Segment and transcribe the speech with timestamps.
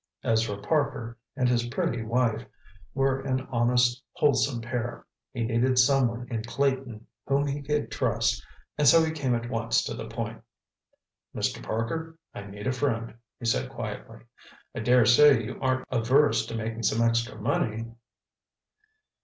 [0.23, 2.43] Ezra Parker and his pretty wife
[2.95, 5.05] were an honest, wholesome pair.
[5.31, 8.43] He needed someone in Clayton whom he could trust
[8.79, 10.41] and so he came at once to the point.
[11.35, 11.61] "Mr.
[11.61, 14.21] Parker, I need a friend," he said quietly.
[14.73, 17.85] "I dare say you aren't averse to making some extra money?"